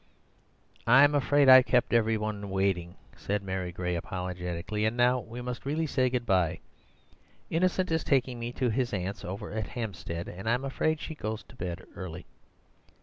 [0.87, 5.85] "I'm afraid I've kept everything waiting," said Mary Gray apologetically, "and now we must really
[5.85, 6.59] say good bye.
[7.51, 11.43] Innocent is taking me to his aunt's over at Hampstead, and I'm afraid she goes
[11.43, 12.25] to bed early."